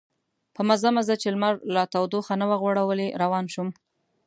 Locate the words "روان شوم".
3.21-3.69